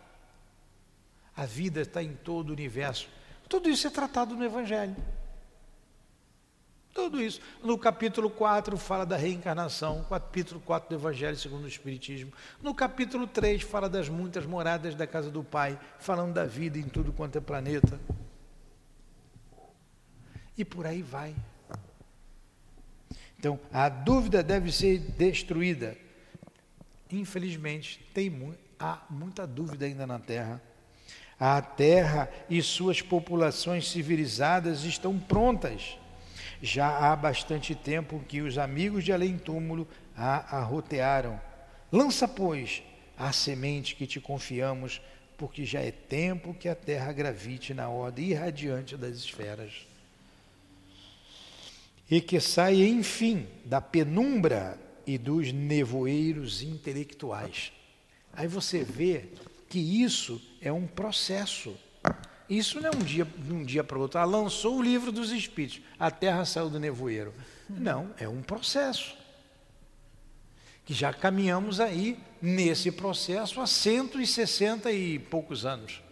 [1.37, 3.09] A vida está em todo o universo.
[3.49, 4.95] Tudo isso é tratado no Evangelho.
[6.93, 7.41] Tudo isso.
[7.63, 12.33] No capítulo 4 fala da reencarnação, capítulo 4 do Evangelho segundo o Espiritismo.
[12.61, 16.83] No capítulo 3 fala das muitas moradas da casa do Pai, falando da vida em
[16.83, 17.99] tudo quanto é planeta.
[20.57, 21.35] E por aí vai.
[23.39, 25.97] Então, a dúvida deve ser destruída.
[27.11, 30.63] Infelizmente, tem há muita dúvida ainda na Terra.
[31.41, 35.99] A Terra e suas populações civilizadas estão prontas.
[36.63, 39.87] Já há bastante tempo que os amigos de além-túmulo
[40.17, 41.41] a arrotearam.
[41.91, 42.83] Lança, pois,
[43.19, 45.03] a semente que te confiamos,
[45.37, 49.87] porque já é tempo que a Terra gravite na ordem irradiante das esferas
[52.13, 57.73] e que saia, enfim, da penumbra e dos nevoeiros intelectuais.
[58.35, 59.31] Aí você vê
[59.71, 61.75] que isso é um processo.
[62.49, 64.19] Isso não é um dia, de um dia para o outro.
[64.19, 67.33] Ah, lançou o livro dos Espíritos, a terra saiu do nevoeiro.
[67.69, 69.17] Não, é um processo.
[70.85, 76.03] Que já caminhamos aí nesse processo há 160 e poucos anos.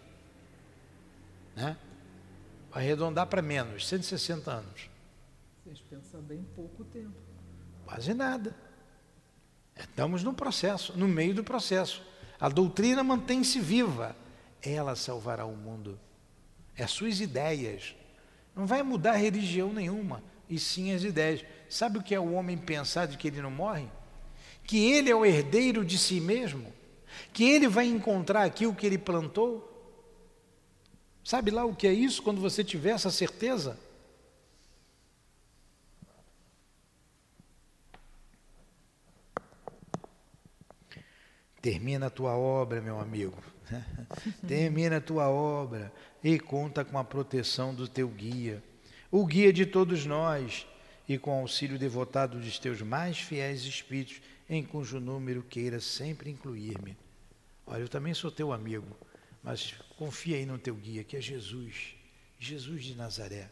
[1.57, 1.77] Né?
[2.73, 4.89] Arredondar para menos, 160 anos.
[5.65, 7.15] Vocês pensam bem pouco tempo.
[7.85, 8.55] Quase nada.
[9.77, 12.03] Estamos no processo, no meio do processo.
[12.39, 14.17] A doutrina mantém-se viva.
[14.63, 15.99] Ela salvará o mundo.
[16.77, 17.95] É suas ideias.
[18.55, 21.45] Não vai mudar religião nenhuma, e sim as ideias.
[21.69, 23.89] Sabe o que é o homem pensar de que ele não morre?
[24.65, 26.73] Que ele é o herdeiro de si mesmo?
[27.33, 29.67] Que ele vai encontrar aquilo que ele plantou?
[31.25, 33.79] Sabe lá o que é isso quando você tiver essa certeza?
[41.61, 43.37] Termina a tua obra, meu amigo.
[44.47, 45.93] Termina a tua obra
[46.23, 48.63] e conta com a proteção do teu guia,
[49.11, 50.67] o guia de todos nós,
[51.09, 56.31] e com o auxílio devotado dos teus mais fiéis espíritos, em cujo número queira sempre
[56.31, 56.97] incluir-me.
[57.67, 58.97] Olha, eu também sou teu amigo,
[59.43, 61.95] mas confia aí no teu guia, que é Jesus,
[62.39, 63.51] Jesus de Nazaré,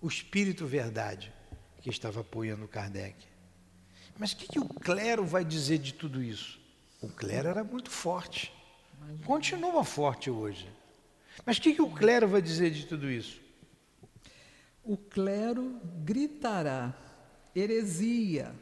[0.00, 1.32] o Espírito Verdade
[1.80, 3.16] que estava apoiando Kardec.
[4.18, 6.60] Mas o que, que o clero vai dizer de tudo isso?
[7.00, 8.52] O clero era muito forte.
[9.24, 10.68] Continua forte hoje.
[11.44, 13.40] Mas o que, que o clero vai dizer de tudo isso?
[14.84, 16.94] O clero gritará
[17.54, 18.52] heresia,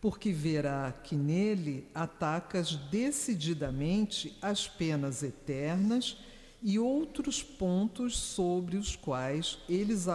[0.00, 6.18] porque verá que nele atacas decididamente as penas eternas
[6.62, 10.06] e outros pontos sobre os quais eles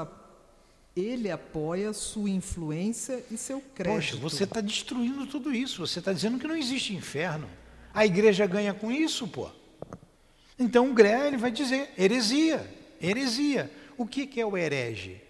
[0.95, 3.95] ele apoia sua influência e seu crédito.
[3.95, 5.85] Poxa, você está destruindo tudo isso.
[5.85, 7.49] Você está dizendo que não existe inferno.
[7.95, 9.49] A igreja ganha com isso, pô.
[10.59, 12.69] Então o Gré ele vai dizer heresia,
[13.01, 13.71] heresia.
[13.97, 15.21] O que, que é o herege?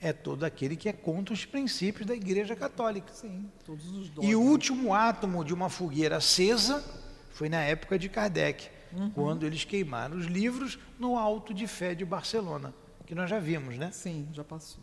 [0.00, 3.10] É todo aquele que é contra os princípios da Igreja Católica.
[3.10, 4.30] Sim, todos os dogmas.
[4.30, 6.84] E o último átomo de uma fogueira acesa
[7.30, 9.10] foi na época de Kardec, uhum.
[9.10, 12.74] quando eles queimaram os livros no Alto de Fé de Barcelona,
[13.06, 13.90] que nós já vimos, né?
[13.92, 14.82] Sim, já passou.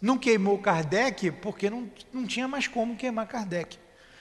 [0.00, 3.78] Não queimou Kardec porque não, não tinha mais como queimar Kardec.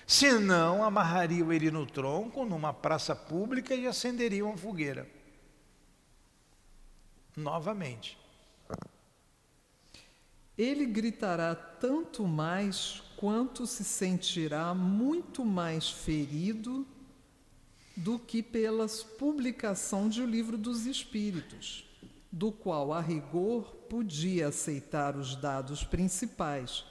[0.07, 5.05] Senão, amarrariam ele no tronco, numa praça pública e acenderiam uma fogueira.
[7.35, 8.17] Novamente.
[10.57, 16.87] Ele gritará tanto mais quanto se sentirá muito mais ferido
[17.97, 18.87] do que pela
[19.19, 21.85] publicação de O Livro dos Espíritos
[22.31, 26.85] do qual, a rigor, podia aceitar os dados principais,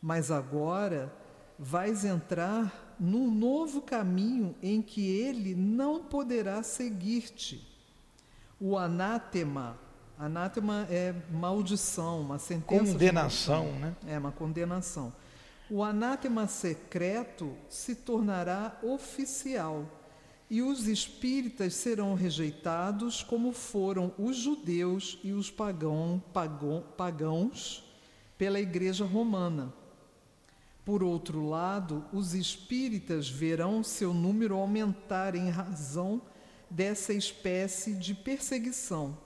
[0.00, 1.14] mas agora
[1.58, 7.66] vais entrar num novo caminho em que ele não poderá seguir-te.
[8.60, 9.78] O anátema,
[10.18, 12.92] anátema é maldição, uma sentença.
[12.92, 13.94] Condenação, né?
[14.06, 15.12] É uma condenação.
[15.68, 19.84] O anátema secreto se tornará oficial
[20.48, 27.84] e os espíritas serão rejeitados como foram os judeus e os pagão, pagão, pagãos
[28.38, 29.72] pela Igreja Romana.
[30.86, 36.22] Por outro lado, os espíritas verão seu número aumentar em razão
[36.70, 39.18] dessa espécie de perseguição,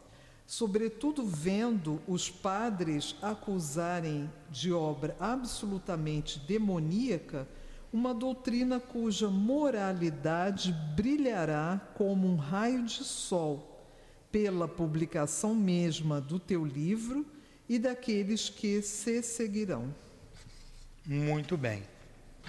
[0.46, 7.46] sobretudo vendo os padres acusarem de obra absolutamente demoníaca
[7.92, 13.86] uma doutrina cuja moralidade brilhará como um raio de sol
[14.32, 17.26] pela publicação mesma do teu livro
[17.68, 19.94] e daqueles que se seguirão.
[21.12, 21.82] Muito bem.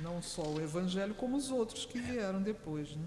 [0.03, 2.95] Não só o Evangelho, como os outros que vieram depois.
[2.95, 3.03] Né?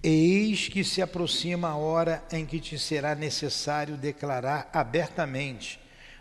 [0.00, 5.80] Eis que se aproxima a hora em que te será necessário declarar abertamente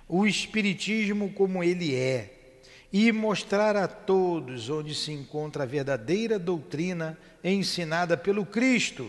[0.10, 2.56] o Espiritismo como ele é
[2.92, 9.08] e mostrar a todos onde se encontra a verdadeira doutrina ensinada pelo Cristo.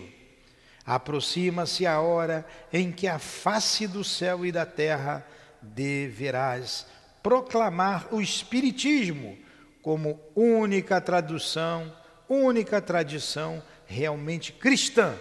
[0.85, 5.27] Aproxima-se a hora em que a face do céu e da terra
[5.63, 6.87] deverás
[7.23, 9.39] proclamar o Espiritismo
[9.81, 11.93] como única tradução,
[12.29, 15.17] única tradição realmente cristã,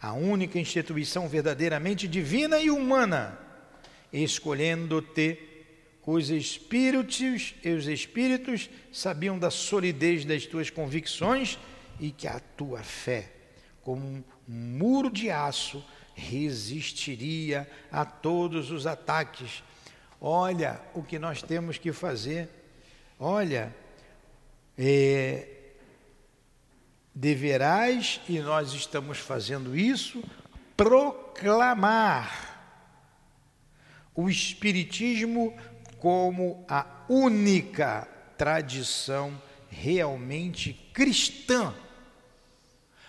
[0.00, 3.38] a única instituição verdadeiramente divina e humana,
[4.12, 5.38] escolhendo-te
[6.06, 11.58] os espíritos e os espíritos sabiam da solidez das tuas convicções
[11.98, 13.32] e que a tua fé,
[13.82, 15.84] como um muro de aço,
[16.14, 19.64] resistiria a todos os ataques.
[20.20, 22.48] Olha o que nós temos que fazer.
[23.18, 23.74] Olha,
[24.76, 25.48] é,
[27.14, 30.22] deverás, e nós estamos fazendo isso,
[30.76, 32.56] proclamar
[34.14, 35.56] o Espiritismo
[35.98, 38.06] como a única
[38.36, 39.40] tradição
[39.70, 41.74] realmente cristã.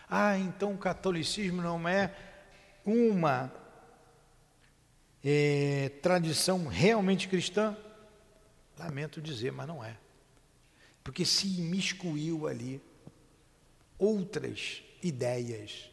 [0.09, 2.13] Ah, então o catolicismo não é
[2.85, 3.51] uma
[5.23, 7.75] é, tradição realmente cristã?
[8.77, 9.97] Lamento dizer, mas não é.
[11.03, 12.81] Porque se imiscuiu ali
[13.97, 15.89] outras ideias.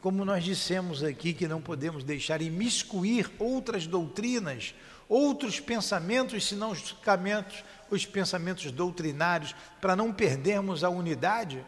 [0.00, 4.74] Como nós dissemos aqui que não podemos deixar imiscuir outras doutrinas,
[5.08, 11.64] outros pensamentos, senão os pensamentos, os pensamentos doutrinários, para não perdermos a unidade,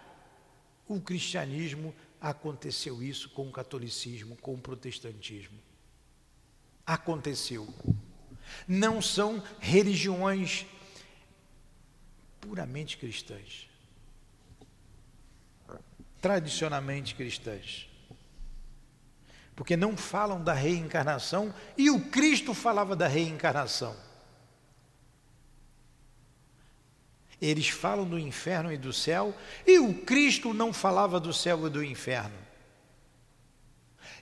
[0.87, 5.59] o cristianismo aconteceu isso com o catolicismo, com o protestantismo.
[6.89, 7.73] Aconteceu.
[8.67, 10.67] Não são religiões
[12.41, 13.69] puramente cristãs,
[16.21, 17.89] tradicionalmente cristãs
[19.59, 23.97] porque não falam da reencarnação e o Cristo falava da reencarnação.
[27.43, 29.37] Eles falam do inferno e do céu
[29.67, 32.39] e o Cristo não falava do céu e do inferno.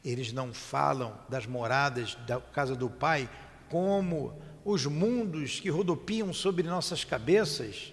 [0.07, 3.29] Eles não falam das moradas da casa do Pai
[3.69, 7.93] como os mundos que rodopiam sobre nossas cabeças,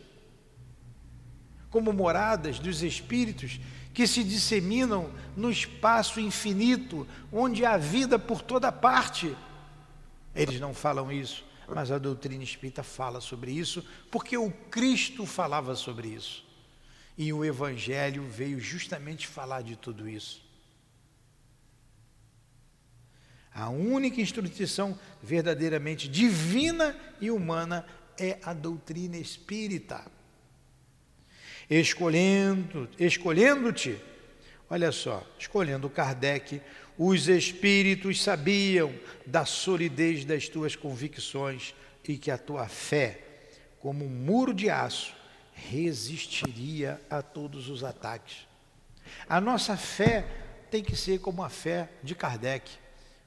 [1.72, 3.60] como moradas dos espíritos
[3.96, 9.36] que se disseminam no espaço infinito, onde há vida por toda parte.
[10.36, 15.76] Eles não falam isso, mas a doutrina espírita fala sobre isso, porque o Cristo falava
[15.76, 16.46] sobre isso.
[17.18, 20.43] E o Evangelho veio justamente falar de tudo isso.
[23.54, 27.86] A única instituição verdadeiramente divina e humana
[28.18, 30.04] é a doutrina espírita
[31.70, 33.98] escolhendo, escolhendo-te,
[34.70, 36.62] olha só, escolhendo Kardec,
[36.98, 38.94] os espíritos sabiam
[39.26, 41.74] da solidez das tuas convicções
[42.08, 43.24] e que a tua fé,
[43.80, 45.14] como um muro de aço,
[45.54, 48.48] resistiria a todos os ataques.
[49.28, 50.26] A nossa fé
[50.70, 52.70] tem que ser como a fé de Kardec,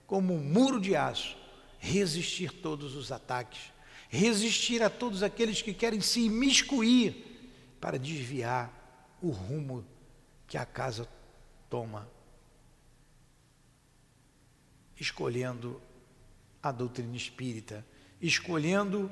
[0.07, 1.37] como um muro de aço,
[1.79, 3.73] resistir todos os ataques,
[4.09, 9.85] resistir a todos aqueles que querem se imiscuir para desviar o rumo
[10.47, 11.09] que a casa
[11.69, 12.09] toma,
[14.99, 15.81] escolhendo
[16.63, 17.85] a doutrina espírita,
[18.21, 19.11] escolhendo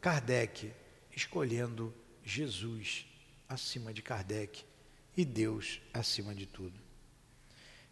[0.00, 0.72] Kardec,
[1.14, 3.06] escolhendo Jesus
[3.48, 4.64] acima de Kardec
[5.16, 6.78] e Deus acima de tudo.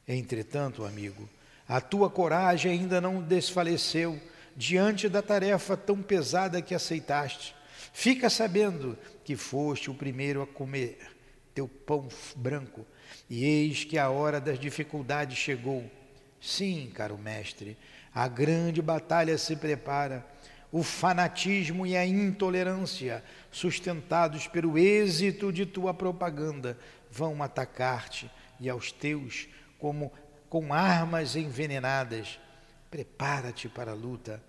[0.07, 1.29] Entretanto, amigo,
[1.69, 4.21] a tua coragem ainda não desfaleceu
[4.57, 7.55] diante da tarefa tão pesada que aceitaste.
[7.93, 10.99] Fica sabendo que foste o primeiro a comer
[11.55, 12.07] teu pão
[12.37, 12.87] branco,
[13.31, 15.91] e eis que a hora das dificuldades chegou.
[16.39, 17.79] Sim, caro mestre,
[18.15, 20.25] a grande batalha se prepara.
[20.71, 26.79] O fanatismo e a intolerância, sustentados pelo êxito de tua propaganda,
[27.11, 29.49] vão atacar-te e aos teus
[29.79, 30.13] como
[30.61, 32.41] com armas envenenadas.
[32.91, 34.43] Prepara-te para a luta.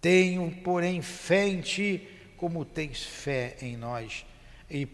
[0.00, 4.24] Tenho, porém, fé em ti como tens fé em nós,
[4.68, 4.86] e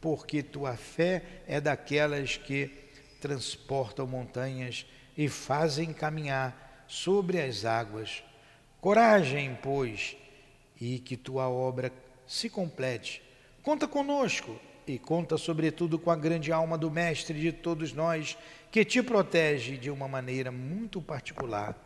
[0.00, 2.70] porque tua fé é daquelas que
[3.20, 4.84] transportam montanhas
[5.16, 8.22] e fazem caminhar sobre as águas.
[8.82, 10.14] Coragem, pois,
[10.78, 11.90] e que tua obra
[12.26, 13.22] se complete.
[13.62, 18.36] Conta conosco e conta sobretudo com a grande alma do Mestre de todos nós,
[18.72, 21.78] que te protege de uma maneira muito particular.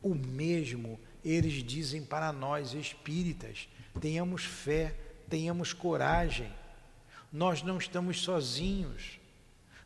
[0.00, 3.68] O mesmo eles dizem para nós espíritas
[3.98, 4.94] Tenhamos fé,
[5.28, 6.52] tenhamos coragem.
[7.32, 9.18] Nós não estamos sozinhos.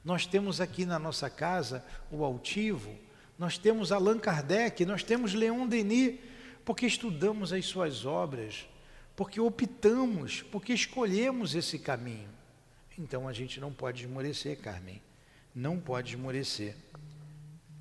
[0.05, 2.95] Nós temos aqui na nossa casa o altivo,
[3.39, 6.21] nós temos Allan Kardec, nós temos Leon Denis,
[6.63, 8.69] porque estudamos as suas obras,
[9.17, 12.29] porque optamos, porque escolhemos esse caminho.
[12.99, 15.01] Então a gente não pode esmorecer, Carmen.
[15.55, 16.77] Não pode esmorecer.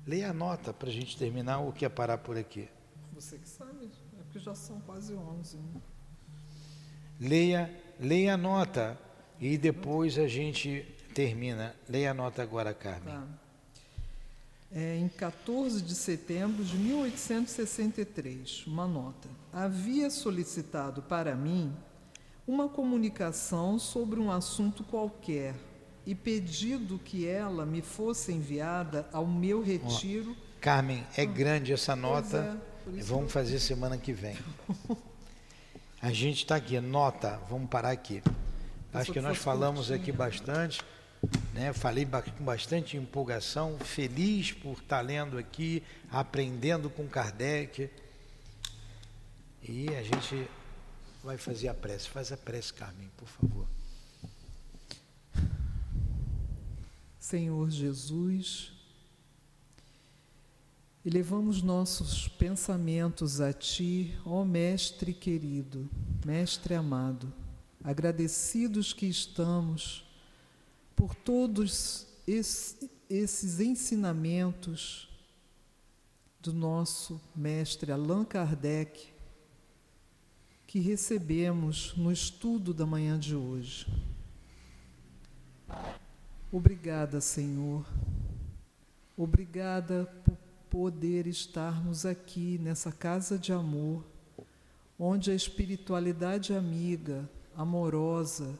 [0.06, 2.68] Leia a nota para a gente terminar ou quer parar por aqui?
[3.12, 3.90] Você que sabe
[4.30, 5.56] que já são quase 11.
[5.56, 5.80] Né?
[7.20, 8.98] Leia, leia a nota
[9.40, 11.74] e depois a gente termina.
[11.88, 13.14] Leia a nota agora, Carmen.
[13.14, 13.26] Tá.
[14.72, 19.28] É, em 14 de setembro de 1863, uma nota.
[19.52, 21.72] Havia solicitado para mim
[22.46, 25.54] uma comunicação sobre um assunto qualquer
[26.06, 30.36] e pedido que ela me fosse enviada ao meu retiro.
[30.38, 32.60] Oh, Carmen, é grande essa nota.
[32.86, 34.36] É, Vamos fazer semana que vem.
[36.00, 38.22] A gente está aqui, nota, vamos parar aqui.
[38.92, 40.82] Acho que nós falamos aqui bastante,
[41.54, 41.72] né?
[41.72, 47.88] Falei com bastante empolgação, feliz por estar lendo aqui, aprendendo com Kardec.
[49.62, 50.46] E a gente
[51.22, 52.06] vai fazer a prece.
[52.06, 53.66] Faz a prece, Carmen, por favor.
[57.24, 58.70] Senhor Jesus,
[61.02, 65.88] elevamos nossos pensamentos a Ti, ó Mestre querido,
[66.22, 67.32] Mestre amado,
[67.82, 70.04] agradecidos que estamos
[70.94, 75.08] por todos esses ensinamentos
[76.42, 79.14] do nosso Mestre Allan Kardec
[80.66, 83.86] que recebemos no estudo da manhã de hoje.
[86.54, 87.84] Obrigada, Senhor.
[89.16, 90.36] Obrigada por
[90.70, 94.04] poder estarmos aqui nessa casa de amor,
[94.96, 98.56] onde a espiritualidade amiga, amorosa,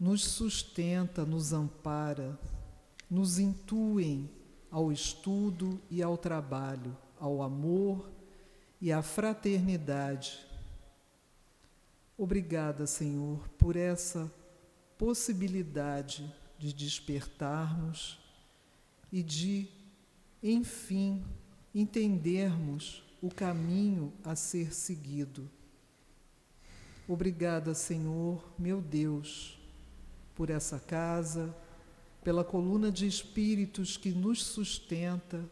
[0.00, 2.38] nos sustenta, nos ampara,
[3.10, 4.30] nos intuem
[4.70, 8.10] ao estudo e ao trabalho, ao amor
[8.80, 10.38] e à fraternidade.
[12.16, 14.32] Obrigada, Senhor, por essa
[14.96, 18.20] possibilidade de despertarmos
[19.10, 19.68] e de,
[20.40, 21.24] enfim,
[21.74, 25.50] entendermos o caminho a ser seguido.
[27.08, 29.58] Obrigada, Senhor, meu Deus,
[30.36, 31.52] por essa casa,
[32.22, 35.44] pela coluna de espíritos que nos sustenta,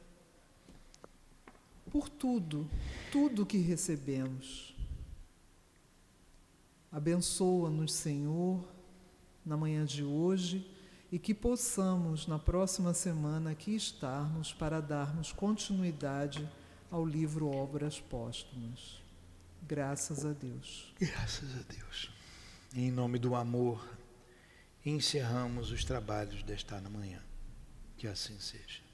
[1.91, 2.71] por tudo,
[3.11, 4.77] tudo que recebemos.
[6.93, 8.65] Abençoa-nos, Senhor,
[9.45, 10.79] na manhã de hoje
[11.11, 16.49] e que possamos, na próxima semana, aqui estarmos para darmos continuidade
[16.91, 19.01] ao livro Obras Póstumas.
[19.63, 20.93] Graças a Deus.
[20.99, 22.11] Graças a Deus.
[22.75, 23.89] Em nome do amor,
[24.87, 27.21] encerramos os trabalhos desta manhã.
[27.97, 28.90] Que assim seja.